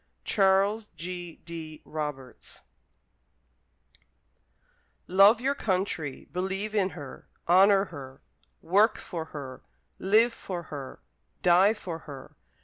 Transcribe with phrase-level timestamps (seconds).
[0.25, 1.35] Charles G.
[1.45, 1.83] D.
[1.85, 2.61] Roberts
[5.05, 8.23] Love your country, believe in her, honour her,
[8.63, 9.61] work for her,
[9.99, 11.01] live for her,
[11.43, 12.35] die for her.